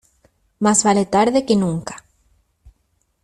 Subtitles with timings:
[0.57, 2.03] Más vale tarde que nunca.